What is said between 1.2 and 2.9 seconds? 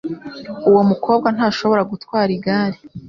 ntashobora gutwara igare.